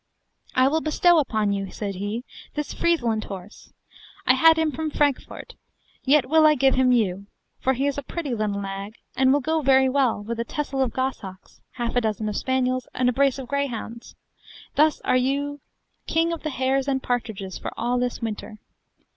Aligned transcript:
I 0.55 0.67
will 0.67 0.81
bestow 0.81 1.19
upon 1.19 1.53
you, 1.53 1.69
said 1.69 1.93
he, 1.93 2.23
this 2.55 2.73
Friesland 2.73 3.25
horse; 3.25 3.71
I 4.25 4.33
had 4.33 4.57
him 4.57 4.71
from 4.71 4.89
Frankfort, 4.89 5.53
yet 6.03 6.27
will 6.27 6.47
I 6.47 6.55
give 6.55 6.73
him 6.73 6.91
you; 6.91 7.27
for 7.59 7.73
he 7.73 7.85
is 7.85 7.99
a 7.99 8.01
pretty 8.01 8.33
little 8.33 8.59
nag, 8.59 8.95
and 9.15 9.31
will 9.31 9.41
go 9.41 9.61
very 9.61 9.87
well, 9.89 10.23
with 10.23 10.39
a 10.39 10.43
tessel 10.43 10.81
of 10.81 10.91
goshawks, 10.91 11.61
half 11.73 11.95
a 11.95 12.01
dozen 12.01 12.27
of 12.29 12.35
spaniels, 12.35 12.87
and 12.95 13.09
a 13.09 13.13
brace 13.13 13.37
of 13.37 13.47
greyhounds: 13.47 14.15
thus 14.73 15.01
are 15.01 15.15
you 15.17 15.59
king 16.07 16.33
of 16.33 16.41
the 16.41 16.49
hares 16.49 16.87
and 16.87 17.03
partridges 17.03 17.59
for 17.59 17.69
all 17.77 17.99
this 17.99 18.21
winter. 18.23 18.57